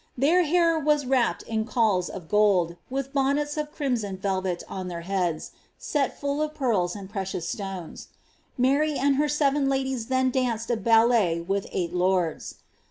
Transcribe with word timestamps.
Their 0.17 0.45
hair 0.45 0.79
was 0.79 1.05
wrapped 1.05 1.43
in 1.43 1.63
cawls 1.63 2.09
of 2.09 2.27
gold, 2.27 2.75
with 2.89 3.13
bonnets 3.13 3.55
of 3.55 3.71
crimson 3.71 4.17
velvet 4.17 4.63
on 4.67 4.87
their 4.87 5.01
heads, 5.01 5.51
set 5.77 6.19
full 6.19 6.41
of 6.41 6.55
pearls 6.55 6.95
and 6.95 7.07
precious 7.07 7.47
stones. 7.47 8.07
Mary 8.57 8.95
and 8.97 9.17
her 9.17 9.29
seven 9.29 9.69
ladies 9.69 10.07
then 10.07 10.31
dancAl 10.31 10.71
a 10.71 10.77
ballet 10.77 11.39
with 11.39 11.67
eight 11.71 11.93
lords. 11.93 12.55